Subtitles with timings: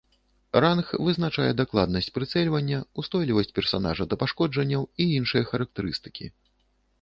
[0.63, 6.25] Ранг вызначае дакладнасць прыцэльвання, ўстойлівасць персанажа да пашкоджанняў і іншыя характарыстыкі.